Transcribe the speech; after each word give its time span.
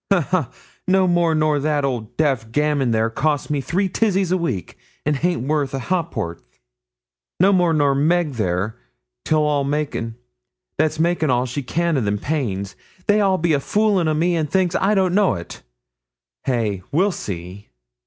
ha, 0.11 0.19
ha. 0.19 0.49
No 0.87 1.07
more 1.07 1.35
nor 1.35 1.59
that 1.59 1.85
old 1.85 2.17
deaf 2.17 2.51
gammon 2.51 2.89
there 2.89 3.07
that 3.09 3.13
costs 3.15 3.51
me 3.51 3.61
three 3.61 3.87
tizzies 3.87 4.31
a 4.31 4.35
week, 4.37 4.75
and 5.05 5.17
haint 5.17 5.47
worth 5.47 5.75
a 5.75 5.79
h'porth 5.79 6.41
no 7.39 7.53
more 7.53 7.71
nor 7.71 7.93
Meg 7.93 8.31
there, 8.33 8.79
that's 9.25 10.97
making 10.99 11.29
all 11.29 11.45
she 11.45 11.61
can 11.61 11.99
o' 11.99 12.01
them 12.01 12.17
pains. 12.17 12.75
They 13.05 13.17
be 13.17 13.21
all 13.21 13.39
a 13.53 13.59
foolin' 13.59 14.07
o' 14.07 14.15
me, 14.15 14.35
an' 14.35 14.47
thinks 14.47 14.73
I 14.73 14.95
don't 14.95 15.13
know't. 15.13 15.61
Hey? 16.45 16.81
we'll 16.91 17.11
see.' 17.11 17.69